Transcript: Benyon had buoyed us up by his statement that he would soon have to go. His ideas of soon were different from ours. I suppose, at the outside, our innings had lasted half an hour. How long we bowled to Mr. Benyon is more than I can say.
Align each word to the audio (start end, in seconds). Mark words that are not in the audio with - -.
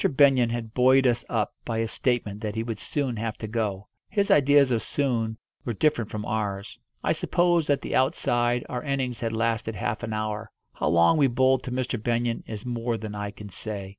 Benyon 0.09 0.49
had 0.49 0.73
buoyed 0.73 1.05
us 1.05 1.23
up 1.29 1.53
by 1.63 1.77
his 1.77 1.91
statement 1.91 2.41
that 2.41 2.55
he 2.55 2.63
would 2.63 2.79
soon 2.79 3.15
have 3.17 3.37
to 3.37 3.45
go. 3.47 3.87
His 4.09 4.31
ideas 4.31 4.71
of 4.71 4.81
soon 4.81 5.37
were 5.63 5.73
different 5.73 6.09
from 6.09 6.25
ours. 6.25 6.79
I 7.03 7.11
suppose, 7.11 7.69
at 7.69 7.81
the 7.81 7.95
outside, 7.95 8.65
our 8.67 8.81
innings 8.81 9.19
had 9.21 9.31
lasted 9.31 9.75
half 9.75 10.01
an 10.01 10.11
hour. 10.11 10.49
How 10.73 10.87
long 10.87 11.17
we 11.17 11.27
bowled 11.27 11.61
to 11.65 11.71
Mr. 11.71 12.01
Benyon 12.01 12.43
is 12.47 12.65
more 12.65 12.97
than 12.97 13.13
I 13.13 13.29
can 13.29 13.49
say. 13.49 13.89